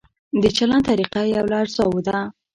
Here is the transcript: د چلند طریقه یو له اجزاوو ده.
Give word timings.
د 0.41 0.43
چلند 0.57 0.83
طریقه 0.89 1.21
یو 1.35 1.45
له 1.51 1.57
اجزاوو 1.63 2.05
ده. 2.07 2.17